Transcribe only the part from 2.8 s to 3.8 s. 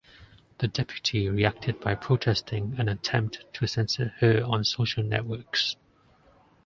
attempt to